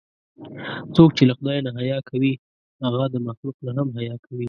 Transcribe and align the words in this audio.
څوک 0.95 1.09
چې 1.17 1.23
له 1.29 1.33
خدای 1.39 1.57
نه 1.65 1.71
حیا 1.79 1.99
کوي، 2.09 2.33
هغه 2.83 3.03
د 3.13 3.15
مخلوق 3.27 3.55
نه 3.65 3.71
هم 3.77 3.87
حیا 3.97 4.15
کوي. 4.25 4.39